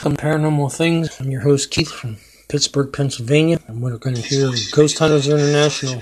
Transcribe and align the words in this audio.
Welcome 0.00 0.16
to 0.16 0.22
Paranormal 0.24 0.72
Things. 0.72 1.20
I'm 1.20 1.30
your 1.30 1.42
host 1.42 1.70
Keith 1.70 1.92
from 1.92 2.16
Pittsburgh, 2.48 2.90
Pennsylvania, 2.90 3.60
and 3.68 3.82
we're 3.82 3.98
going 3.98 4.16
to 4.16 4.22
hear 4.22 4.48
Ghost 4.72 4.98
Hunters 4.98 5.28
International. 5.28 5.92
Um, 5.92 6.00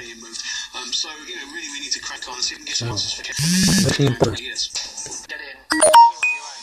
so, 0.92 1.08
you 1.26 1.34
know, 1.34 1.42
really 1.50 1.66
we 1.66 1.80
need 1.80 1.90
to 1.90 2.00
crack 2.02 2.22
on 2.28 2.34
and 2.34 2.44
see 2.44 2.54
can 2.54 2.64
get 2.64 2.76
some 2.76 2.90
answers 2.90 3.14
for 3.14 3.88
Looking 3.88 4.14
at 4.14 4.20
birds. 4.20 4.40
Yes. 4.40 5.26
Get 5.26 5.40
in. 5.40 5.58
You 5.74 5.82
on 5.82 5.90
your 6.30 6.46
own. 6.46 6.62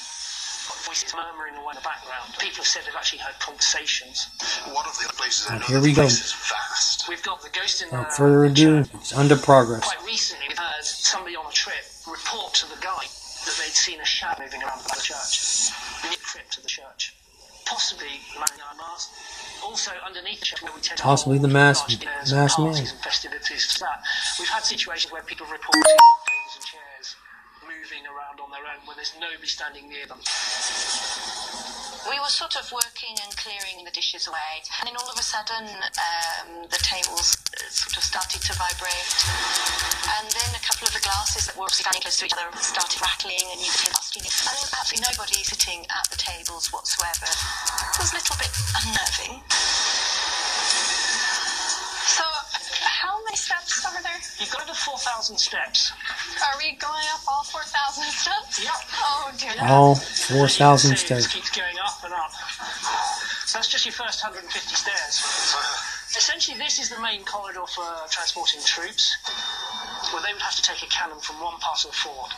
Got 0.63 0.79
voices 0.87 1.11
murmuring 1.11 1.56
away 1.60 1.71
in 1.71 1.76
the 1.76 1.83
background. 1.83 2.31
People 2.40 2.63
have 2.63 2.67
said 2.71 2.83
they've 2.87 2.96
actually 2.96 3.19
heard 3.19 3.36
conversations. 3.44 4.31
One 4.72 4.88
of 4.88 4.96
the 4.96 5.12
places 5.20 5.52
I 5.52 5.60
Here 5.60 5.81
we 5.81 5.92
go. 5.92 6.04
place 6.08 6.31
vast. 6.31 7.10
We've 7.10 7.22
got 7.22 7.42
the 7.44 7.49
ghost 7.52 7.81
in 7.83 7.90
Without 7.92 8.12
the 8.12 8.15
further 8.15 8.46
ado, 8.46 8.86
it's 8.96 9.12
under 9.12 9.36
progress. 9.36 9.83
Quite 9.83 10.08
recently, 10.08 10.46
we've 10.47 10.58
heard 10.58 10.86
somebody 10.86 11.36
on 11.36 11.47
a 11.47 11.52
trip 11.52 11.83
report 12.08 12.54
to 12.63 12.65
the 12.72 12.79
guide 12.79 13.12
that 13.44 13.60
they'd 13.60 13.76
seen 13.76 13.99
a 13.99 14.06
shadow 14.06 14.40
moving 14.42 14.63
around 14.63 14.79
the 14.79 14.88
back 14.88 15.04
of 15.04 15.04
the 15.04 15.12
church, 15.12 15.76
near 16.02 16.12
the 16.16 16.23
crypt 16.23 16.55
of 16.55 16.63
the 16.63 16.70
church. 16.70 17.12
Possibly 17.75 18.07
the 18.31 18.39
man 18.39 18.47
in 18.53 18.57
the 18.57 18.63
iron 18.71 18.77
mask. 18.77 19.11
Also, 19.61 19.91
underneath 20.07 20.39
the 20.39 20.63
where 20.63 20.71
we 20.73 20.79
tend 20.79 20.95
to 20.97 21.03
Possibly 21.03 21.38
the 21.39 21.49
masked- 21.49 21.89
large 21.91 21.99
dinners 21.99 22.31
masked 22.31 22.57
and 22.59 22.71
man. 22.71 22.77
and 22.79 22.99
festivities. 23.03 23.77
That 23.84 23.99
we've 24.39 24.48
had 24.48 24.63
situations 24.63 25.11
where 25.11 25.21
people 25.23 25.45
have 25.48 25.51
reported 25.59 25.84
tables 25.84 26.55
and 26.55 26.63
chairs 26.65 27.15
moving 27.67 28.07
around 28.07 28.39
on 28.39 28.49
their 28.51 28.63
own 28.63 28.88
when 28.88 28.95
there's 28.95 29.11
nobody 29.20 29.48
standing 29.48 29.89
near 29.89 30.05
them. 30.07 30.21
We 32.25 32.34
were 32.34 32.41
sort 32.41 32.57
of 32.57 32.65
working 32.73 33.13
and 33.21 33.29
clearing 33.38 33.85
the 33.85 33.93
dishes 33.93 34.25
away, 34.25 34.65
and 34.81 34.89
then 34.89 34.97
all 34.97 35.05
of 35.05 35.13
a 35.13 35.21
sudden 35.21 35.61
um, 35.70 36.65
the 36.73 36.81
tables 36.81 37.38
uh, 37.53 37.70
sort 37.70 38.01
of 38.01 38.01
started 38.01 38.41
to 38.41 38.53
vibrate, 38.57 39.13
and 40.09 40.25
then 40.34 40.49
a 40.57 40.63
couple 40.65 40.89
of 40.89 40.93
the 40.98 41.05
glasses 41.05 41.45
that 41.45 41.53
were 41.53 41.70
obviously 41.70 41.85
standing 41.85 42.01
close 42.01 42.17
to 42.17 42.25
each 42.25 42.34
other 42.34 42.49
started 42.65 42.98
rattling, 42.98 43.45
and 43.53 43.61
you 43.61 43.70
could 43.70 43.85
hear 43.85 43.93
busting. 43.93 44.25
And 44.25 44.34
there 44.41 44.57
was 44.57 44.73
absolutely 44.73 45.05
nobody 45.05 45.45
sitting 45.45 45.85
at 45.85 46.09
the 46.09 46.17
tables 46.17 46.73
whatsoever. 46.73 47.29
It 47.29 48.01
was 48.01 48.09
a 48.09 48.17
little 48.17 48.37
bit 48.41 48.49
unnerving. 48.73 49.46
Over 54.35 54.45
there? 54.45 54.45
You've 54.45 54.53
got 54.53 54.67
to 54.67 54.73
4,000 54.73 55.37
steps. 55.37 55.91
Are 56.41 56.57
we 56.57 56.75
going 56.77 57.05
up 57.13 57.21
all 57.27 57.43
4,000 57.43 58.03
steps? 58.03 58.63
Yeah. 58.63 58.71
Oh, 58.99 59.31
dear. 59.37 59.51
All 59.61 59.95
4,000 59.95 60.97
steps. 60.97 61.27
keeps 61.27 61.49
going 61.51 61.75
up 61.83 62.03
and 62.03 62.13
up. 62.13 62.31
So 63.45 63.57
that's 63.59 63.69
just 63.69 63.85
your 63.85 63.93
first 63.93 64.23
150 64.23 64.52
stairs. 64.75 65.23
Essentially, 66.17 66.58
this 66.58 66.80
is 66.80 66.89
the 66.89 67.00
main 67.02 67.23
corridor 67.25 67.66
for 67.67 67.86
transporting 68.09 68.61
troops, 68.66 69.17
where 70.11 70.22
they 70.23 70.31
would 70.31 70.41
have 70.41 70.56
to 70.56 70.61
take 70.63 70.81
a 70.83 70.88
cannon 70.88 71.19
from 71.19 71.39
one 71.41 71.59
part 71.59 71.83
of 71.83 71.91
the 71.91 71.97
fort, 71.97 72.31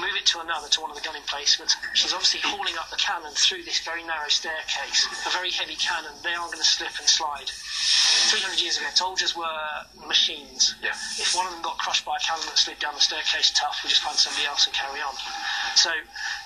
move 0.00 0.16
it 0.16 0.26
to 0.34 0.40
another, 0.40 0.68
to 0.68 0.80
one 0.80 0.90
of 0.90 0.96
the 0.96 1.02
gun 1.02 1.16
emplacements. 1.16 1.76
She's 1.94 2.12
obviously 2.12 2.40
hauling 2.42 2.74
up 2.78 2.90
the 2.90 2.96
cannon 2.96 3.32
through 3.34 3.62
this 3.62 3.78
very 3.80 4.02
narrow 4.02 4.28
staircase. 4.28 5.06
A 5.26 5.30
very 5.30 5.50
heavy 5.50 5.76
cannon. 5.76 6.12
They 6.22 6.34
are 6.34 6.46
going 6.46 6.58
to 6.58 6.64
slip 6.64 6.92
and 6.98 7.08
slide. 7.08 7.50
300 8.30 8.60
years 8.60 8.78
ago, 8.78 8.86
soldiers 8.94 9.36
were 9.36 9.60
machines. 10.06 10.74
Yeah. 10.82 10.96
If 11.18 11.34
one 11.34 11.46
of 11.46 11.52
them 11.52 11.62
got 11.62 11.78
crushed 11.78 12.04
by 12.04 12.16
a 12.16 12.22
cannon 12.22 12.46
that 12.46 12.58
slid 12.58 12.78
down 12.78 12.94
the 12.94 13.00
staircase, 13.00 13.52
tough, 13.54 13.80
we 13.84 13.90
just 13.90 14.02
find 14.02 14.16
somebody 14.16 14.46
else 14.46 14.66
and 14.66 14.74
carry 14.74 15.00
on. 15.00 15.14
So 15.76 15.90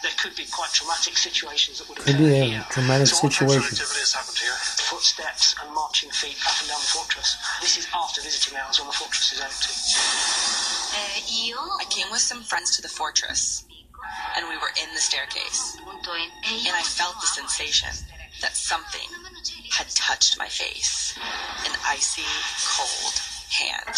there 0.03 0.13
could 0.19 0.35
be 0.37 0.47
quite 0.51 0.71
traumatic 0.73 1.17
situations 1.17 1.79
that 1.79 1.89
would 1.89 1.99
occur 1.99 2.13
Could 2.13 2.19
be 2.19 2.35
a 2.35 2.45
here. 2.45 2.67
dramatic 2.71 3.07
So 3.09 3.25
what 3.25 3.33
types 3.33 3.55
of 3.55 4.15
happened 4.15 4.39
here? 4.39 4.57
Footsteps 4.91 5.55
and 5.63 5.73
marching 5.75 6.11
feet 6.11 6.37
up 6.47 6.59
and 6.61 6.69
down 6.69 6.81
the 6.81 6.93
fortress. 6.93 7.37
This 7.61 7.79
is 7.79 7.87
after 7.95 8.21
visiting 8.21 8.59
hours 8.59 8.79
when 8.79 8.89
the 8.89 8.95
fortress 8.95 9.33
is 9.33 9.41
empty. 9.41 10.68
Uh, 10.99 11.79
I 11.81 11.85
came 11.91 12.11
with 12.11 12.21
some 12.21 12.43
friends 12.43 12.75
to 12.77 12.83
the 12.83 12.89
fortress, 12.89 13.65
and 14.37 14.49
we 14.49 14.57
were 14.57 14.73
in 14.83 14.93
the 14.95 15.01
staircase, 15.01 15.77
and 15.79 16.75
I 16.75 16.83
felt 16.83 17.15
the 17.21 17.27
sensation 17.27 17.89
that 18.41 18.57
something 18.57 19.07
had 19.71 19.89
touched 19.91 20.39
my 20.39 20.47
face. 20.49 21.17
An 21.67 21.73
icy, 21.87 22.23
cold 22.77 23.15
hand. 23.51 23.95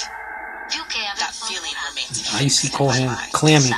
That 1.18 1.32
feeling 1.34 1.72
remains 1.88 2.28
Icy 2.34 2.68
cold 2.68 2.94
hand. 2.94 3.16
Clammy. 3.32 3.70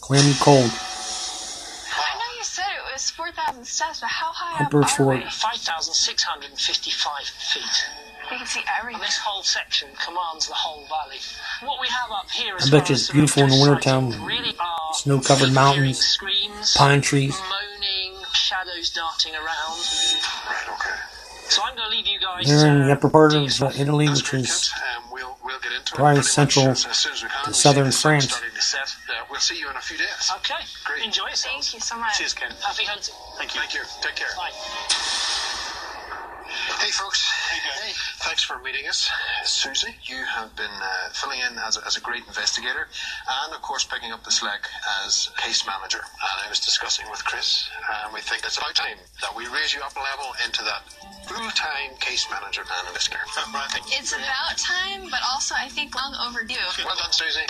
Clammy 0.00 0.34
cold. 0.40 0.70
I 0.70 2.14
know 2.18 2.30
you 2.38 2.44
said 2.44 2.64
it 2.76 2.92
was 2.92 3.10
4,000 3.10 3.64
steps, 3.66 4.00
but 4.00 4.08
how 4.08 4.32
high 4.32 4.64
Upper 4.64 4.78
up 4.80 4.86
are 4.86 4.88
fort. 4.88 5.18
we? 5.24 5.30
5,655 5.30 7.26
feet. 7.52 7.86
We 8.30 8.38
can 8.38 8.46
see 8.46 8.60
And 8.82 9.00
this 9.02 9.18
whole 9.18 9.42
section 9.42 9.88
commands 10.04 10.48
the 10.48 10.54
whole 10.54 10.84
valley. 10.86 11.18
What 11.62 11.80
we 11.80 11.88
have 11.88 12.10
up 12.10 12.30
here 12.30 12.56
is 12.56 12.72
I 12.72 12.78
bet 12.78 12.88
you 12.88 12.94
it's 12.94 13.10
beautiful 13.10 13.44
in 13.44 13.50
the 13.50 13.60
wintertime. 13.60 14.10
Really 14.24 14.54
Snow-covered 14.92 15.52
mountains, 15.52 15.98
screams, 15.98 16.74
Pine 16.76 17.00
trees. 17.00 17.38
moaning, 17.40 18.22
shadows 18.32 18.90
darting 18.90 19.34
around. 19.34 19.78
Right, 20.46 20.68
okay. 20.68 20.94
So 21.48 21.62
I'm 21.64 21.76
going 21.76 21.90
to 21.90 21.96
leave 21.96 22.06
you 22.06 22.18
guys. 22.20 22.46
They're 22.46 22.66
in 22.68 22.82
uh, 22.82 22.86
the 22.86 22.92
upper 22.92 23.10
part 23.10 23.34
of 23.34 23.62
uh, 23.62 23.70
Italy, 23.76 24.06
That's 24.06 24.22
which 24.32 24.42
is 24.42 24.70
Kent. 24.70 24.96
Um, 24.96 25.12
we'll, 25.12 25.36
we'll 25.44 25.58
probably 25.92 26.22
central 26.22 26.68
as, 26.68 26.86
as 26.86 26.96
soon 26.96 27.12
as 27.12 27.22
we 27.22 27.28
can. 27.28 27.44
to 27.44 27.54
southern 27.54 27.86
the 27.86 27.92
France. 27.92 28.26
starting 28.30 28.54
to 28.54 28.62
set. 28.62 28.94
Uh, 29.08 29.24
we'll 29.30 29.40
see 29.40 29.58
you 29.58 29.68
in 29.68 29.76
a 29.76 29.80
few 29.80 29.98
days. 29.98 30.32
Okay. 30.36 30.54
Great. 30.84 31.04
Enjoy 31.04 31.26
yourselves. 31.26 31.70
Thank 31.70 31.74
you 31.74 31.80
so 31.80 31.98
much. 31.98 32.16
Cheers, 32.18 32.34
Ken. 32.34 32.50
Happy 32.64 32.84
hunting. 32.84 33.14
Thank 33.36 33.54
you. 33.54 33.60
Thank 33.60 33.74
you. 33.74 33.80
Take 34.00 34.16
care. 34.16 34.28
Bye. 34.36 34.50
Hey, 36.84 36.90
folks. 36.90 37.24
Hey, 37.48 37.92
Thanks 38.28 38.42
for 38.42 38.60
meeting 38.60 38.86
us. 38.88 39.08
Susie, 39.44 39.96
you 40.04 40.20
have 40.24 40.54
been 40.54 40.68
uh, 40.68 41.08
filling 41.12 41.40
in 41.40 41.56
as 41.64 41.78
a, 41.78 41.86
as 41.86 41.96
a 41.96 42.00
great 42.00 42.26
investigator 42.26 42.88
and, 43.44 43.54
of 43.54 43.62
course, 43.62 43.84
picking 43.84 44.12
up 44.12 44.22
the 44.22 44.30
slack 44.30 44.68
as 45.04 45.30
case 45.38 45.64
manager. 45.66 46.00
And 46.04 46.36
I 46.44 46.48
was 46.48 46.60
discussing 46.60 47.06
with 47.10 47.24
Chris, 47.24 47.70
and 48.04 48.12
we 48.12 48.20
think 48.20 48.44
it's 48.44 48.58
about 48.58 48.74
time 48.74 48.98
that 49.22 49.32
we 49.34 49.46
raise 49.48 49.72
you 49.72 49.80
up 49.80 49.96
a 49.96 50.00
level 50.00 50.32
into 50.44 50.64
that 50.64 50.84
full-time 51.24 51.96
case 52.00 52.28
manager 52.30 52.60
and 52.68 52.88
investigator. 52.88 53.24
Right, 53.52 53.64
thank 53.72 53.88
you. 53.88 53.96
It's 53.96 54.12
about 54.12 54.56
time, 54.60 55.08
but 55.08 55.20
also 55.24 55.54
I 55.56 55.68
think 55.68 55.94
long 55.96 56.12
overdue. 56.20 56.60
Well 56.84 56.96
done, 56.96 57.12
Susie. 57.12 57.48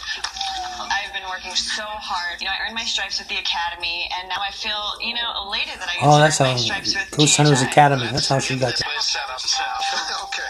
I've 0.78 1.10
been 1.12 1.26
working 1.30 1.54
so 1.54 1.82
hard. 1.82 2.38
You 2.40 2.46
know, 2.46 2.54
I 2.54 2.66
earned 2.66 2.74
my 2.74 2.86
stripes 2.86 3.18
with 3.18 3.26
the 3.28 3.38
academy, 3.38 4.06
and 4.18 4.28
now 4.28 4.38
I 4.38 4.50
feel, 4.50 4.94
you 5.02 5.14
know, 5.14 5.46
elated 5.46 5.78
that 5.82 5.90
I 5.90 5.98
get 5.98 6.06
Oh, 6.06 6.18
to 6.18 6.22
that's 6.22 6.40
earn 6.40 6.46
how 6.46 6.52
my 6.54 6.58
stripes 6.58 6.94
with 6.94 7.10
Ghost 7.18 7.36
Hunters 7.36 7.62
Academy. 7.62 8.06
That's 8.10 8.28
how 8.28 8.38
she 8.38 8.54
got 8.58 8.74
Let's 8.74 8.82
that. 8.82 8.83
Set 9.04 9.28
up, 9.30 9.40
set 9.40 9.66
up. 9.66 10.24
okay. 10.24 10.42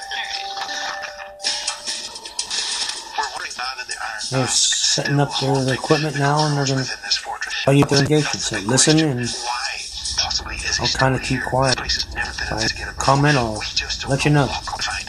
We're 3.19 3.31
wondering 3.31 3.53
man 3.59 3.78
in 3.82 3.87
the 3.88 3.97
iron 3.98 4.20
They're 4.31 4.47
setting 4.48 5.20
up 5.20 5.31
their 5.41 5.75
equipment 5.75 6.19
now, 6.19 6.47
and 6.47 6.56
they're 6.56 6.66
going 6.66 6.78
to 6.78 6.87
within 6.87 7.03
this 7.04 7.16
fortress. 7.16 7.54
tell 7.65 7.75
you 7.75 7.84
their 7.84 8.00
engagement. 8.00 8.41
So 8.41 8.59
listen 8.59 8.98
and 9.00 9.20
Why 9.26 9.65
possibly 10.19 10.54
is 10.56 10.76
he 10.78 10.84
I'll 10.84 10.98
kinda 10.98 11.19
keep 11.19 11.42
quiet. 11.42 11.78
This 11.78 12.04
place 12.04 12.04
has 12.04 12.15
never 12.15 12.91
If 12.91 12.98
I 12.98 13.03
comment, 13.03 13.37
I'll 13.37 13.60
just 13.75 14.09
let 14.09 14.25
you 14.25 14.31
know. 14.31 14.47
what 14.47 14.62
we'll 14.71 14.78
find. 14.78 15.06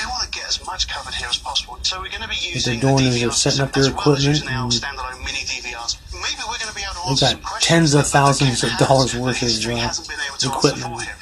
We 0.00 0.06
want 0.08 0.24
to 0.24 0.30
get 0.32 0.48
as 0.48 0.64
much 0.64 0.88
covered 0.88 1.14
here 1.14 1.28
as 1.28 1.36
possible, 1.38 1.78
so 1.82 2.00
we're 2.00 2.08
going 2.08 2.22
to 2.22 2.28
be 2.28 2.36
they're 2.40 2.54
using 2.54 2.80
doing 2.80 2.96
the 3.04 3.08
is 3.08 3.20
they're 3.20 3.30
setting 3.32 3.60
up 3.60 3.72
their 3.72 3.84
well 3.84 3.92
equipment 3.92 4.40
using 4.40 4.48
and 4.48 4.72
standalone 4.72 5.20
mini 5.24 5.44
DVRs. 5.44 5.96
Maybe 6.12 6.40
we're 6.48 6.58
going 6.58 6.72
to 6.72 6.74
be 6.74 6.82
able 6.82 7.16
to 7.16 7.24
They 7.24 7.34
got 7.36 7.60
tens 7.60 7.94
of 7.94 8.06
thousands 8.06 8.64
of 8.64 8.70
dollars 8.78 9.14
worth 9.14 9.42
of, 9.42 9.48
uh, 9.48 9.76
hasn't 9.76 10.08
been 10.08 10.18
able 10.26 10.36
to 10.38 10.48
answer 10.48 10.56
equipment. 10.56 11.15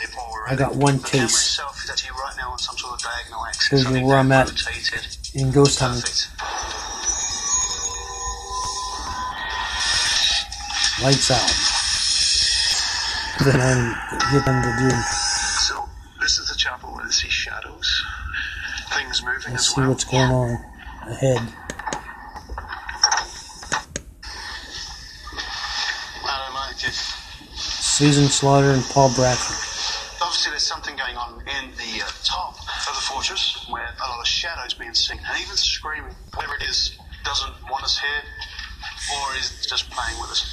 I 0.47 0.57
got 0.57 0.77
one 0.77 0.99
case. 1.01 1.59
right 1.59 2.35
on 2.55 2.59
some 2.59 2.77
sort 2.77 2.95
of 2.95 3.01
diagonal 3.03 3.47
axis. 3.47 3.69
Shows 3.69 3.87
I 3.87 3.99
you 3.99 4.07
where 4.07 4.19
I'm 4.19 4.31
at 4.33 4.51
in 5.35 5.51
Ghost 5.51 5.81
Hunting. 5.81 6.31
Lights 11.03 11.31
out. 11.31 11.51
Then 13.45 13.61
I 13.61 14.31
get 14.33 14.45
them 14.45 14.63
to 14.63 14.71
do. 14.79 14.91
So 15.67 15.89
this 16.21 16.39
is 16.39 16.49
the 16.49 16.55
chapel 16.57 16.95
where 16.95 17.05
they 17.05 17.11
see 17.11 17.29
shadows, 17.29 18.05
things 18.93 19.23
moving 19.25 19.53
Let's 19.53 19.69
as 19.69 19.75
see 19.75 19.81
well. 19.81 19.91
what's 19.91 20.05
going 20.05 20.31
on 20.31 20.51
ahead. 21.09 21.41
I 26.23 26.45
don't 26.45 26.55
mind 26.55 26.77
it. 26.79 26.95
Susan 27.55 28.29
Slaughter 28.29 28.71
and 28.71 28.85
Paul 28.85 29.13
Bradford. 29.15 29.57
Obviously, 30.23 30.51
there's 30.51 30.63
something 30.63 30.95
going 30.97 31.17
on 31.17 31.41
in 31.43 31.71
the 31.73 32.03
uh, 32.03 32.09
top 32.23 32.57
fortress 33.25 33.67
where 33.71 33.83
a 33.83 34.09
lot 34.09 34.21
of 34.21 34.27
shadows 34.27 34.75
being 34.75 34.93
seen, 34.93 35.19
and 35.19 35.41
even 35.41 35.57
screaming. 35.57 36.15
Whatever 36.35 36.57
it 36.57 36.69
is, 36.69 36.99
doesn't 37.25 37.55
want 37.71 37.83
us 37.83 37.99
here, 37.99 38.23
or 39.17 39.37
is 39.37 39.65
just 39.67 39.91
playing 39.91 40.21
with 40.21 40.31
us. 40.31 40.45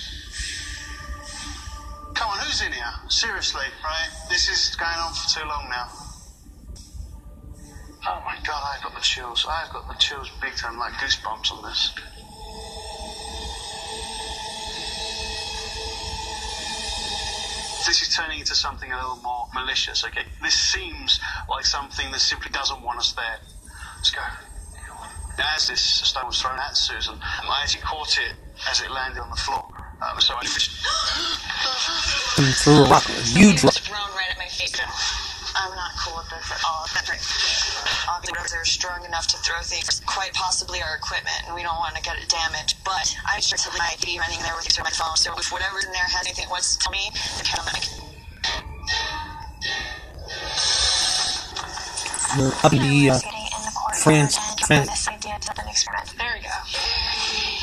Come 2.14 2.30
on, 2.30 2.40
who's 2.40 2.62
in 2.62 2.72
here? 2.72 2.94
Seriously, 3.10 3.66
right? 3.84 4.10
This 4.30 4.48
is 4.48 4.76
going 4.76 4.98
on 4.98 5.14
for 5.14 5.40
too 5.40 5.46
long 5.48 5.68
now. 5.70 5.88
Oh 8.08 8.24
my 8.26 8.38
god, 8.46 8.64
I've 8.74 8.84
got 8.84 8.96
the 8.96 9.02
chills. 9.02 9.46
I've 9.50 9.72
got 9.74 9.90
the 9.90 9.96
chills 9.96 10.32
big 10.42 10.56
time, 10.56 10.80
like 10.80 10.94
goosebumps 10.94 11.52
on 11.52 11.64
this. 11.64 11.94
This 17.86 18.02
is 18.02 18.16
turning 18.16 18.40
into 18.40 18.56
something 18.56 18.92
a 18.92 18.96
little 18.96 19.20
more 19.22 19.41
malicious, 19.54 20.04
okay? 20.06 20.26
This 20.42 20.54
seems 20.54 21.20
like 21.50 21.66
something 21.66 22.12
that 22.12 22.20
simply 22.20 22.52
doesn't 22.52 22.82
want 22.82 23.00
us 23.00 23.14
there. 23.14 23.40
Let's 23.98 24.12
go. 24.12 24.22
As 25.56 25.68
this 25.68 25.82
stone 25.82 26.28
was 26.28 26.42
thrown 26.42 26.60
at 26.60 26.78
Susan, 26.78 27.16
I 27.22 27.62
actually 27.64 27.82
caught 27.82 28.18
it 28.18 28.36
as 28.70 28.82
it 28.82 28.92
landed 28.92 29.22
on 29.22 29.30
the 29.30 29.36
floor. 29.36 29.66
Um, 30.02 30.20
so 30.20 30.34
I 30.36 30.44
threw 32.64 32.74
a 32.74 32.90
rock, 32.90 33.08
a 33.08 33.22
huge 33.22 33.64
rock. 33.64 33.74
thrown 33.74 34.10
right 34.18 34.32
at 34.32 34.38
my 34.38 34.46
face. 34.46 34.74
I'm 35.56 35.76
not 35.76 35.92
cool 36.00 36.18
with 36.18 36.30
this 36.30 36.52
at 36.52 36.62
all. 36.66 36.88
Obviously, 38.10 38.50
they're 38.50 38.66
strong 38.66 39.06
enough 39.06 39.28
to 39.28 39.38
throw 39.38 39.62
things, 39.62 40.02
quite 40.06 40.34
possibly 40.34 40.82
our 40.82 40.96
equipment, 40.96 41.38
and 41.46 41.54
we 41.56 41.62
don't 41.62 41.78
want 41.78 41.96
to 41.96 42.02
get 42.02 42.18
it 42.18 42.30
damaged. 42.30 42.78
But 42.84 43.14
I'm 43.26 43.42
sure 43.42 43.58
to 43.58 43.70
my 43.78 43.96
be 44.04 44.18
running 44.18 44.40
there 44.42 44.56
with 44.56 44.76
your 44.76 44.84
my 44.84 44.90
phone. 44.90 45.16
So 45.18 45.38
if 45.38 45.52
whatever's 45.52 45.86
in 45.86 45.92
there 45.92 46.02
has 46.02 46.26
anything 46.26 46.50
wants 46.50 46.76
to 46.76 46.80
tell 46.82 46.92
me, 46.92 47.12
then 47.38 47.46
tell 47.46 47.66
me. 47.66 48.01
An 55.60 55.68
experiment. 55.68 56.14
There 56.18 56.32
we 56.36 56.44
go. 56.44 56.56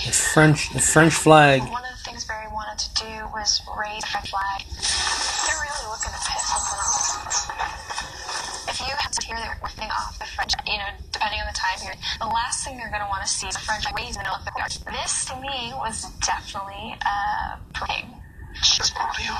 the 0.04 0.12
French, 0.12 0.70
the 0.70 0.80
French 0.80 1.14
flag. 1.14 1.60
One 1.62 1.84
of 1.84 1.96
the 1.96 2.04
things 2.04 2.24
Barry 2.24 2.48
wanted 2.52 2.78
to 2.84 2.90
do 3.00 3.12
was 3.32 3.62
raise 3.78 4.02
the 4.02 4.08
French 4.12 4.30
flag. 4.30 4.60
They're 4.68 5.56
really 5.56 5.88
looking 5.88 6.12
to 6.12 6.20
piss 6.20 6.44
something 6.44 6.80
off. 6.84 7.48
If 8.68 8.80
you 8.80 8.92
have 8.92 9.10
to 9.12 9.26
hear 9.26 9.36
their 9.36 9.56
thing 9.72 9.88
off 9.88 10.18
the 10.18 10.26
French, 10.26 10.52
you 10.66 10.76
know, 10.76 10.92
depending 11.12 11.40
on 11.40 11.46
the 11.48 11.56
time 11.56 11.78
period, 11.80 11.98
the 12.20 12.26
last 12.26 12.64
thing 12.64 12.76
they're 12.76 12.90
going 12.92 13.02
to 13.02 13.08
want 13.08 13.24
to 13.24 13.30
see 13.30 13.48
is 13.48 13.54
the 13.54 13.64
French 13.64 13.84
raising 13.96 14.20
the 14.20 14.28
middle 14.28 14.36
of 14.36 14.44
the 14.44 14.52
courtyard. 14.52 14.84
This, 14.92 15.24
to 15.26 15.36
me, 15.40 15.72
was 15.80 16.04
definitely 16.20 16.96
uh, 17.00 17.56
pig. 17.72 18.04
This 18.60 18.92
audio. 19.00 19.32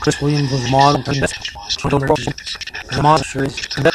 Chris 0.00 0.22
Williams 0.22 0.52
was 0.52 0.70
model. 0.70 1.02
The 1.02 3.00
model 3.02 3.24
sure 3.24 3.44
is. 3.44 3.58
Experiment 3.58 3.94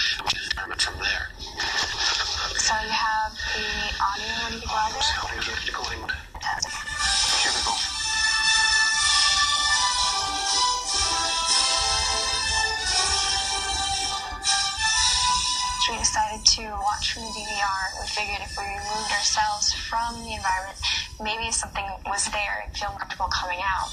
figured 18.83 18.91
if 18.91 18.99
we 18.99 18.99
removed 18.99 19.11
ourselves 19.11 19.73
from 19.73 20.23
the 20.23 20.33
environment, 20.35 20.79
maybe 21.21 21.51
something 21.51 21.85
was 22.07 22.25
there, 22.31 22.63
it'd 22.67 22.77
feel 22.77 22.89
comfortable 22.99 23.27
coming 23.31 23.59
out. 23.63 23.89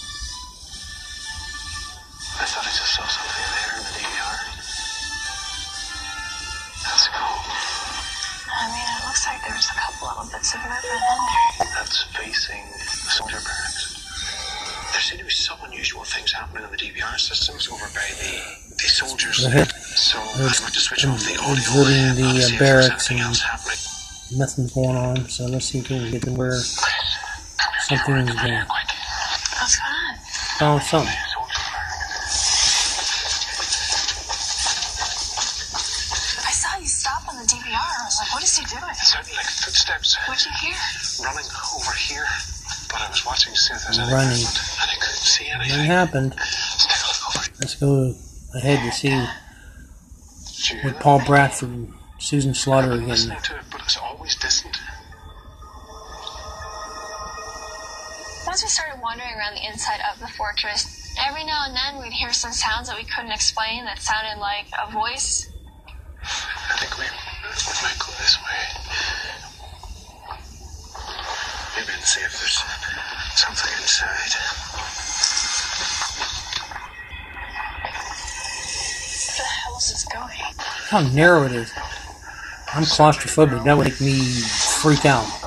I 2.40 2.46
thought 2.46 2.64
I 2.64 2.70
just 2.72 2.94
saw 2.94 3.04
something 3.06 3.46
there 3.52 3.72
in 3.76 3.82
the 3.84 3.94
DVR. 4.00 4.36
That's 6.86 7.06
cool. 7.12 7.38
I 8.50 8.66
mean, 8.70 8.86
it 8.86 9.02
looks 9.06 9.26
like 9.26 9.40
there's 9.46 9.68
a 9.70 9.74
couple 9.78 10.08
little 10.08 10.28
bits 10.32 10.54
of 10.54 10.60
movement 10.62 10.84
in 10.84 11.20
there. 11.30 11.68
That's 11.76 12.02
facing 12.16 12.62
the 12.70 13.10
soldier 13.10 13.38
barracks. 13.44 13.98
There 14.92 15.00
seem 15.02 15.18
to 15.18 15.24
be 15.24 15.30
some 15.30 15.58
unusual 15.66 16.02
things 16.04 16.32
happening 16.32 16.64
on 16.64 16.70
the 16.72 16.76
DVR 16.78 17.18
systems 17.18 17.68
over 17.68 17.86
by 17.94 18.06
the, 18.18 18.32
the 18.74 18.88
soldiers. 18.90 19.46
Right. 19.46 19.68
So 19.94 20.18
I'm 20.18 20.38
There's- 20.38 20.60
going 20.60 20.72
to 20.72 20.80
switch 20.80 21.04
off 21.06 21.20
the 21.22 21.36
audio. 21.38 21.52
exiting 21.52 22.14
the, 22.16 22.26
uh, 22.26 22.40
see 22.40 22.54
if 22.54 22.58
barracks 22.58 22.88
anything 22.90 23.18
and- 23.18 23.26
else 23.28 23.42
happening. 23.42 23.78
Nothing's 24.36 24.72
going 24.72 24.96
on, 24.96 25.28
so 25.28 25.46
let's 25.46 25.66
see 25.66 25.78
if 25.78 25.90
we 25.90 25.98
can 25.98 26.10
get 26.10 26.22
to 26.22 26.32
where 26.32 26.54
something 26.54 28.16
is 28.16 28.26
going. 28.26 28.26
Quick. 28.26 28.90
What's 29.58 29.76
going 29.76 29.90
on? 29.90 30.14
Oh, 30.16 30.58
Found 30.58 30.82
something. 30.82 31.14
I 36.42 36.52
saw 36.52 36.78
you 36.78 36.86
stop 36.86 37.26
on 37.28 37.36
the 37.36 37.46
DVR. 37.46 37.74
I 37.74 38.04
was 38.04 38.18
like, 38.20 38.32
what 38.34 38.42
is 38.42 38.56
he 38.56 38.64
doing? 38.66 38.82
It 38.90 38.96
sounded 38.96 39.34
like 39.36 39.46
footsteps 39.46 40.16
What'd 40.26 40.44
you 40.46 40.52
hear? 40.60 40.76
running 41.24 41.46
over 41.76 41.92
here. 41.92 42.24
But 42.88 43.02
I 43.02 43.08
was 43.10 43.24
watching 43.26 43.52
to 43.52 43.58
see 43.58 43.74
if 43.74 43.82
there's 43.82 43.98
any 43.98 44.12
Running. 44.12 44.30
movement, 44.38 44.58
and 44.82 44.90
I 44.90 44.94
couldn't 44.94 45.26
see 45.26 45.44
Nothing 45.50 45.70
anything. 45.72 45.86
happened. 45.86 46.34
Let's 47.60 47.74
go 47.76 48.14
ahead 48.54 48.78
to 48.90 48.92
see 48.96 49.08
Did 49.10 50.70
you 50.70 50.76
hear 50.80 50.92
with? 50.92 51.00
Paul 51.00 51.22
Bradford 51.26 51.68
and 51.70 51.92
Susan 52.20 52.52
Slaughter 52.52 52.92
I've 52.92 53.00
been 53.00 53.10
again. 53.10 53.42
to 53.42 53.56
it, 53.56 53.62
but 53.72 53.80
it's 53.80 53.96
always 53.96 54.36
distant. 54.36 54.76
Once 58.46 58.62
we 58.62 58.68
started 58.68 59.00
wandering 59.00 59.32
around 59.38 59.54
the 59.54 59.66
inside 59.66 60.00
of 60.12 60.20
the 60.20 60.28
fortress, 60.28 61.14
every 61.18 61.44
now 61.44 61.64
and 61.66 61.74
then 61.74 62.02
we'd 62.02 62.12
hear 62.12 62.30
some 62.32 62.52
sounds 62.52 62.88
that 62.88 62.96
we 62.98 63.04
couldn't 63.04 63.32
explain 63.32 63.86
that 63.86 64.00
sounded 64.00 64.38
like 64.38 64.66
a 64.86 64.92
voice. 64.92 65.50
I 66.22 66.76
think 66.76 66.98
we, 66.98 67.04
we 67.04 67.72
might 67.82 67.98
go 67.98 68.12
this 68.20 68.36
way. 68.36 68.68
Maybe 71.76 71.92
and 71.96 72.04
see 72.04 72.20
if 72.20 72.38
there's 72.38 72.60
something 73.34 73.72
inside. 73.80 74.32
Where 79.24 79.36
the 79.38 79.44
hell 79.64 79.76
is 79.78 79.88
this 79.88 80.04
going? 80.04 80.38
How 80.90 81.00
narrow 81.14 81.44
it 81.44 81.52
is. 81.52 81.72
I'm 82.72 82.84
claustrophobic. 82.84 83.64
That 83.64 83.76
would 83.76 83.88
make 83.88 84.00
me 84.00 84.20
freak 84.80 85.04
out. 85.04 85.39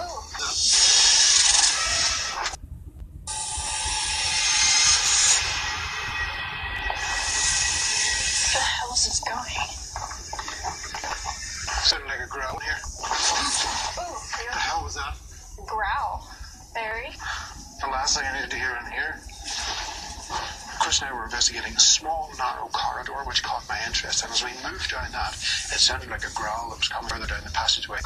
As 25.03 25.11
we 25.11 25.11
moved 25.11 25.11
down 25.11 25.11
that, 25.11 25.33
it 25.33 25.79
sounded 25.79 26.09
like 26.09 26.23
a 26.25 26.33
growl 26.33 26.69
that 26.69 26.77
was 26.77 26.87
coming 26.87 27.09
further 27.09 27.27
down 27.27 27.41
the 27.43 27.51
passageway. 27.51 27.99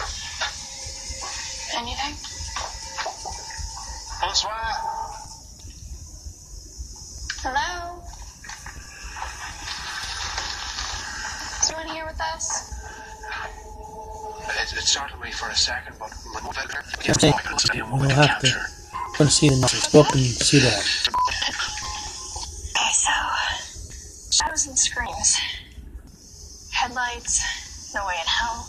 Anything? 1.78 2.16
Bonsoir. 4.22 4.52
Hello? 7.44 8.02
Is 11.62 11.70
anyone 11.72 11.96
here 11.96 12.06
with 12.06 12.20
us? 12.22 12.74
It, 14.50 14.74
it 14.78 14.84
startled 14.84 15.22
me 15.22 15.32
for 15.32 15.50
a 15.50 15.56
second, 15.56 15.96
but 16.00 16.10
my 16.34 16.40
motivator. 16.40 16.82
Okay. 17.10 17.34
We'll 17.92 18.10
have 18.10 18.40
to 18.40 18.48
go 18.48 19.24
and 19.24 19.32
see 19.32 19.50
the 19.50 19.56
numbers. 19.56 19.88
Go 19.92 20.02
up 20.02 20.14
and 20.14 20.22
see 20.24 20.60
that. 20.60 20.84
Okay, 22.76 22.94
so 22.94 23.12
shadows 24.32 24.68
and 24.68 24.78
screams. 24.80 25.38
Headlights, 26.72 27.94
no 27.94 28.06
way 28.08 28.16
in 28.22 28.28
hell. 28.28 28.68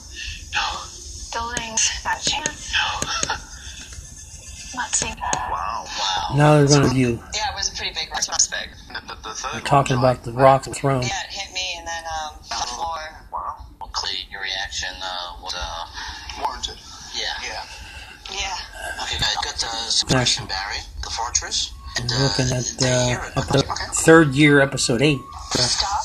No, 0.54 0.80
Buildings, 1.32 1.90
not 2.04 2.20
a 2.20 2.30
chance. 2.30 2.72
no. 2.74 3.34
Not 4.74 4.94
seeing 4.94 5.14
Wow, 5.20 5.84
wow. 5.86 6.17
Now 6.36 6.58
they're 6.58 6.66
going 6.68 6.82
to 6.88 6.94
view. 6.94 7.20
Yeah, 7.34 7.50
it 7.50 7.54
was 7.56 7.72
a 7.72 7.76
pretty 7.76 7.94
big 7.94 8.10
rock. 8.10 8.20
It 8.22 8.28
was 8.28 8.46
big. 8.48 8.68
The, 8.88 9.14
the, 9.14 9.28
the 9.28 9.34
third 9.34 9.52
They're 9.54 9.60
talking 9.62 9.96
one, 9.96 10.04
about 10.12 10.24
the 10.24 10.32
rock 10.32 10.64
that's 10.64 10.78
thrown. 10.78 11.02
Yeah, 11.02 11.08
it 11.08 11.32
hit 11.34 11.52
me 11.54 11.74
and 11.78 11.86
then 11.86 12.04
um, 12.22 12.36
the 12.48 12.54
floor. 12.66 12.98
Wow. 13.32 13.56
Clee, 13.92 14.26
your 14.30 14.42
reaction 14.42 14.90
uh, 15.02 15.42
was, 15.42 15.54
uh, 15.56 16.40
Warranted. 16.42 16.76
yeah. 17.14 17.24
Yeah. 17.42 17.64
Yeah. 18.30 19.02
Okay, 19.02 19.18
guys, 19.18 19.34
got 19.42 19.64
uh, 19.64 19.88
suppression 19.88 20.46
barrier, 20.46 20.82
the 21.02 21.10
fortress. 21.10 21.72
And, 21.98 22.08
We're 22.10 22.22
looking 22.28 22.56
at 22.56 22.64
they 22.78 23.06
hear 23.08 23.18
uh, 23.18 23.26
it. 23.26 23.36
episode, 23.38 23.64
Okay. 23.64 23.84
third 24.04 24.34
year, 24.34 24.60
episode 24.60 25.02
eight. 25.02 25.18
Stop. 25.52 26.04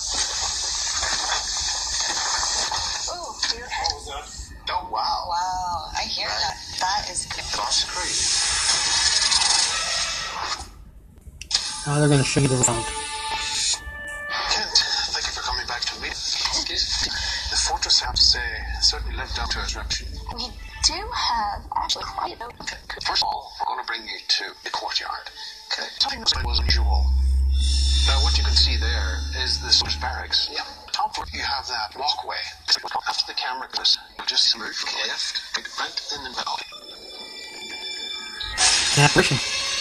Now 11.86 12.00
they're 12.00 12.08
going 12.08 12.24
to 12.24 12.26
show 12.26 12.40
you 12.40 12.48
the 12.48 12.56
round. 12.56 12.86
Kent, 14.56 14.72
thank 15.12 15.28
you 15.28 15.34
for 15.36 15.44
coming 15.44 15.68
back 15.68 15.82
to 15.92 16.00
me. 16.00 16.08
The 16.08 17.60
fortress, 17.60 18.02
I 18.02 18.06
have 18.06 18.16
to 18.16 18.22
say, 18.22 18.40
certainly 18.80 19.18
lived 19.18 19.38
up 19.38 19.50
to 19.50 19.60
its 19.60 19.76
reputation. 19.76 20.08
We 20.38 20.48
do 20.88 20.96
have 20.96 21.68
actually 21.76 22.06
quite 22.06 22.40
a 22.40 22.46
Okay. 22.46 22.80
First 23.04 23.24
of 23.24 23.28
all, 23.28 23.52
we're 23.60 23.76
going 23.76 23.84
to 23.84 23.88
bring 23.88 24.04
you 24.08 24.16
to 24.16 24.46
the 24.64 24.70
courtyard. 24.70 25.28
Okay. 25.74 25.84
Something 26.00 26.22
that 26.22 26.46
was 26.46 26.60
unusual. 26.60 27.04
Now, 28.08 28.24
what 28.24 28.38
you 28.38 28.46
can 28.46 28.56
see 28.56 28.78
there 28.78 29.20
is 29.44 29.60
the 29.60 29.70
soldiers' 29.70 30.00
barracks. 30.00 30.48
Yeah. 30.54 30.64
Top 30.94 31.16
floor, 31.16 31.28
you 31.34 31.42
have 31.42 31.68
that 31.68 32.00
walkway. 32.00 32.40
After 33.10 33.28
the 33.28 33.36
camera 33.36 33.68
goes, 33.76 33.98
you 34.18 34.26
just 34.26 34.58
move 34.58 34.74
from 34.74 34.90
the 35.02 35.08
left, 35.10 35.42
right 35.80 36.00
in 36.16 36.24
the 36.24 36.30
middle. 36.30 36.56
Yeah, 38.96 39.04
apparition. 39.04 39.73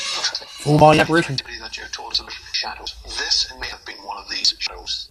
Full 0.62 0.78
body 0.78 1.00
apparition. 1.00 1.36
That 1.60 1.76
you're 1.76 1.88
told 1.88 2.12
is 2.12 2.20
of 2.20 2.30
shadows. 2.52 2.94
This 3.18 3.52
may 3.58 3.66
have 3.66 3.84
been 3.84 3.96
one 4.06 4.16
of 4.18 4.28
these 4.30 4.54
shadows. 4.60 5.08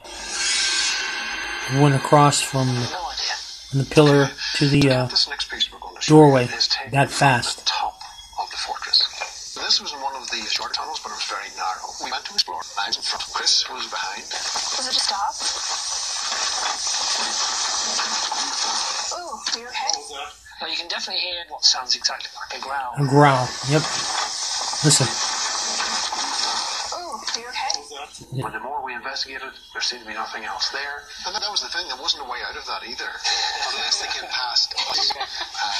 Went 1.76 1.96
across 1.96 2.40
from 2.42 2.68
No 2.68 2.74
idea. 2.80 2.88
from 3.70 3.80
the 3.80 3.86
pillar 3.86 4.30
to 4.56 4.68
the 4.70 4.90
uh, 4.90 5.06
This 5.08 5.28
next 5.28 5.50
piece 5.52 5.72
we're 5.72 5.80
going 5.80 5.96
to 6.00 6.08
doorway 6.08 6.48
you 6.48 6.56
is 6.56 6.68
taken 6.70 6.92
that 6.92 7.12
fast. 7.12 7.60
the 7.60 7.66
top 7.66 8.00
of 8.42 8.50
the 8.50 8.58
fortress. 8.58 9.04
This 9.60 9.82
was 9.82 9.92
in 9.92 10.00
one 10.02 10.16
of 10.16 10.30
the 10.32 10.40
short 10.48 10.74
tunnels, 10.74 11.00
but 11.04 11.12
it 11.12 11.16
was 11.20 11.28
very 11.28 11.48
narrow. 11.60 11.84
We 12.00 12.08
went 12.08 12.16
went 12.16 12.26
to 12.28 12.34
explore. 12.34 12.62
I 12.80 12.88
was 12.88 12.96
in 12.96 13.04
front. 13.04 13.24
Chris 13.34 13.68
was 13.70 13.88
behind. 13.92 14.24
Was 14.32 14.88
it 14.88 14.96
a 14.96 15.00
stop? 15.04 15.36
Ooh, 19.20 19.36
are 19.36 19.60
you 19.60 19.68
okay? 19.68 19.92
Well, 20.62 20.70
you 20.72 20.78
can 20.78 20.88
definitely 20.88 21.22
hear 21.24 21.44
what 21.50 21.64
sounds 21.66 21.96
exactly 21.96 22.30
like 22.40 22.60
a 22.60 22.64
growl. 22.64 22.94
A 23.00 23.06
growl. 23.08 23.48
Yep. 23.68 23.84
Listen. 24.84 25.08
Ooh, 26.98 27.14
are 27.22 27.40
you 27.40 27.46
okay? 28.22 28.42
But 28.42 28.54
the 28.54 28.60
more 28.60 28.84
we 28.84 28.94
investigated, 28.94 29.52
there 29.74 29.82
seemed 29.82 30.04
to 30.04 30.08
be 30.08 30.14
nothing 30.14 30.46
else 30.46 30.70
there. 30.70 31.04
And 31.26 31.36
that 31.36 31.52
was 31.52 31.62
the 31.62 31.70
thing, 31.70 31.88
there 31.88 32.00
wasn't 32.00 32.24
a 32.26 32.30
way 32.30 32.40
out 32.48 32.56
of 32.56 32.66
that 32.68 32.84
either. 32.86 33.10
Unless 33.74 34.02
they 34.02 34.10
came 34.14 34.30
past 34.30 34.74
us. 34.90 35.12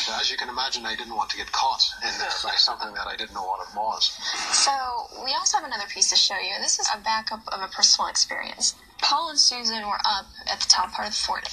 And 0.08 0.22
as 0.22 0.32
you 0.32 0.38
can 0.38 0.50
imagine, 0.50 0.86
I 0.86 0.96
didn't 0.96 1.16
want 1.16 1.30
to 1.32 1.38
get 1.38 1.52
caught 1.52 1.84
in 2.04 2.14
there 2.20 2.34
by 2.44 2.56
something 2.56 2.94
that 2.94 3.08
I 3.08 3.16
didn't 3.16 3.34
know 3.34 3.46
what 3.46 3.68
it 3.68 3.76
was. 3.76 4.12
So, 4.52 4.72
we 5.24 5.34
also 5.34 5.58
have 5.58 5.66
another 5.66 5.88
piece 5.90 6.10
to 6.10 6.16
show 6.16 6.38
you. 6.38 6.54
This 6.62 6.80
is 6.80 6.90
a 6.94 7.00
backup 7.00 7.42
of 7.52 7.62
a 7.62 7.68
personal 7.68 8.10
experience. 8.10 8.76
Paul 9.02 9.30
and 9.32 9.40
Susan 9.40 9.82
were 9.88 10.00
up 10.06 10.28
at 10.48 10.60
the 10.62 10.68
top 10.68 10.92
part 10.94 11.08
of 11.08 11.14
the 11.14 11.20
fort. 11.20 11.44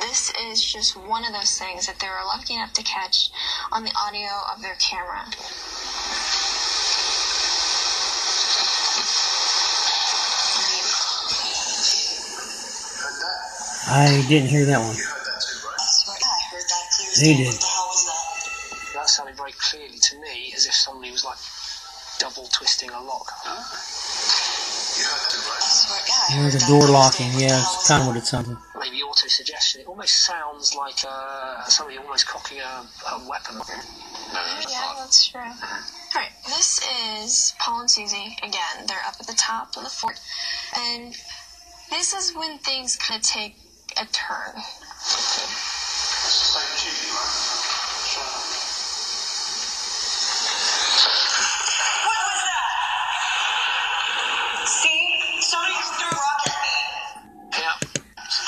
This 0.00 0.32
is 0.50 0.64
just 0.64 0.96
one 0.96 1.24
of 1.24 1.32
those 1.32 1.58
things 1.58 1.86
that 1.86 1.98
they 2.00 2.08
were 2.08 2.24
lucky 2.26 2.54
enough 2.54 2.72
to 2.74 2.82
catch 2.82 3.30
on 3.70 3.84
the 3.84 3.92
audio 3.96 4.28
of 4.52 4.62
their 4.62 4.74
camera. 4.74 5.24
I 13.88 14.24
didn't 14.28 14.48
hear 14.48 14.64
that 14.66 14.78
one. 14.78 14.94
I 14.94 14.98
heard 16.50 16.62
that 16.68 16.84
clear 16.96 17.08
as 17.10 17.20
They 17.20 17.32
day. 17.34 17.44
did. 17.44 17.46
What 17.48 17.60
the 17.60 17.66
hell 17.66 17.86
was 17.88 18.04
that? 18.06 18.94
That 18.94 19.08
sounded 19.08 19.36
very 19.36 19.52
clearly 19.52 19.98
to 19.98 20.20
me 20.20 20.52
as 20.54 20.66
if 20.66 20.74
somebody 20.74 21.10
was 21.10 21.24
like 21.24 21.38
double 22.18 22.46
twisting 22.48 22.90
a 22.90 23.00
lock. 23.02 23.32
You 23.44 23.50
heard 25.04 25.20
that, 25.24 25.42
right? 25.48 25.58
I 25.58 25.66
swear, 25.66 26.00
yeah, 26.06 26.14
I 26.14 26.42
There's 26.42 26.54
heard 26.54 26.62
a 26.62 26.66
door 26.66 26.88
locking. 26.92 27.26
day. 27.26 27.32
What 27.32 27.38
the 27.40 27.46
Yeah, 27.46 27.58
it's 27.60 27.88
kind 27.88 28.02
of 28.02 28.08
what 28.08 28.16
it 28.16 28.26
sounded. 28.26 28.56
Maybe 28.78 29.02
auto 29.02 29.26
suggestion. 29.28 29.80
It 29.80 29.86
almost 29.88 30.24
sounds 30.24 30.74
like 30.76 31.02
uh, 31.08 31.64
somebody 31.64 31.98
almost 31.98 32.26
cocking 32.28 32.60
a, 32.60 32.86
a 33.10 33.28
weapon. 33.28 33.56
Yeah, 34.70 34.94
that's 34.98 35.26
true. 35.28 35.40
Alright, 36.14 36.32
this 36.46 36.80
is 37.24 37.54
Paul 37.58 37.80
and 37.80 37.90
Susie. 37.90 38.36
Again, 38.42 38.86
they're 38.86 39.02
up 39.06 39.16
at 39.18 39.26
the 39.26 39.34
top 39.34 39.76
of 39.76 39.82
the 39.82 39.90
fort. 39.90 40.20
And 40.76 41.16
this 41.90 42.12
is 42.14 42.34
when 42.36 42.58
things 42.58 42.96
kind 42.96 43.20
of 43.20 43.26
take 43.26 43.56
a 44.00 44.06
turn. 44.12 44.54
What 44.54 44.64
was 52.22 52.40
that? 52.46 52.70
See? 54.66 55.00
Somebody 55.40 55.74
threw 55.98 56.10
rock 56.10 56.46
at 56.46 56.58
me. 56.62 56.76
Yeah. 57.58 57.76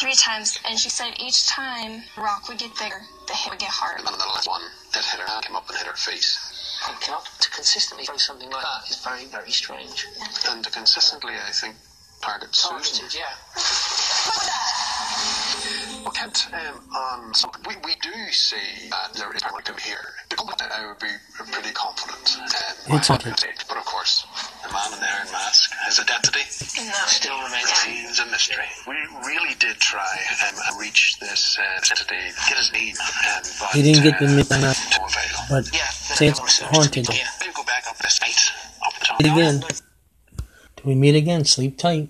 Three 0.01 0.15
times, 0.15 0.59
and 0.69 0.79
she 0.79 0.89
said 0.89 1.15
each 1.19 1.47
time 1.47 2.03
rock 2.17 2.49
would 2.49 2.59
get 2.59 2.77
bigger, 2.79 3.03
the 3.27 3.35
hit 3.35 3.51
would 3.51 3.59
get 3.59 3.71
harder. 3.71 3.99
And 3.99 4.07
then 4.07 4.19
the 4.19 4.27
last 4.27 4.47
one 4.49 4.63
that 4.93 5.05
hit 5.05 5.21
her 5.21 5.27
hand 5.27 5.45
came 5.45 5.57
up 5.57 5.69
and 5.69 5.77
hit 5.79 5.87
her 5.87 5.97
face. 5.97 6.39
Picking 6.87 7.15
up 7.15 7.25
to 7.41 7.51
consistently 7.51 8.05
throw 8.05 8.17
something 8.17 8.51
like 8.51 8.63
that 8.63 8.91
is 8.91 8.97
very, 9.03 9.25
very 9.27 9.51
strange. 9.51 10.07
And 10.49 10.65
to 10.65 10.71
consistently, 10.71 11.35
I 11.35 11.51
think, 11.51 11.77
target 12.21 12.55
Susan. 12.55 12.77
Targeted, 12.77 13.15
yeah. 13.15 13.35
Well, 16.25 16.75
um, 16.75 16.81
on 17.29 17.35
some, 17.35 17.51
we, 17.69 17.75
we 17.85 17.95
do 18.03 18.13
see 18.33 18.89
that 18.91 19.13
there 19.15 19.33
is 19.35 19.43
momentum 19.45 19.77
here. 19.79 19.99
I 20.39 20.87
would 20.89 20.99
be 20.99 21.13
pretty 21.53 21.73
confident. 21.75 22.39
Um, 22.89 22.97
It's 22.97 23.11
okay. 23.11 23.31
But 23.69 23.77
of 23.79 23.85
course, 23.85 24.27
the 24.67 24.73
man 24.73 24.93
in 24.95 25.01
the 25.01 25.07
iron 25.07 25.31
mask, 25.33 25.73
his 25.87 26.01
identity 26.01 26.41
Still 26.49 27.37
remains. 27.43 27.71
remains 27.87 28.19
a 28.21 28.27
mystery. 28.27 28.65
We 28.89 28.95
really 29.27 29.55
did 29.59 29.77
try 29.79 30.01
um, 30.49 30.55
and 30.69 30.81
reach 30.81 31.19
this 31.21 31.59
uh, 31.59 31.63
entity, 31.77 32.17
get 32.49 32.57
his 32.59 32.73
name, 32.73 32.95
um, 33.01 33.43
but 33.61 33.71
He 33.71 33.83
didn't 33.83 34.03
get 34.03 34.19
the 34.19 34.27
uh, 34.27 34.31
midnight, 34.37 34.77
to 34.77 35.05
avail. 35.05 35.39
but 35.51 35.71
Yeah. 35.75 35.87
say 35.91 36.29
it's 36.29 36.59
haunted. 36.61 37.09
Yeah, 37.15 37.27
maybe 37.41 37.53
go 37.55 37.65
back 37.65 37.85
up 37.89 37.99
this 37.99 38.21
night, 38.21 38.51
up 38.87 38.95
the 38.99 39.05
top. 39.05 39.21
Again. 39.21 39.61
Do 40.77 40.83
we 40.85 40.95
meet 40.95 41.15
again. 41.15 41.45
Sleep 41.45 41.79
tight. 41.79 42.09